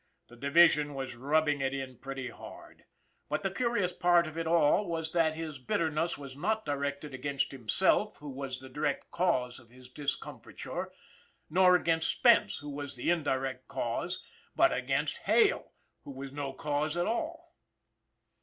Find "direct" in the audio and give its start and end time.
8.67-9.11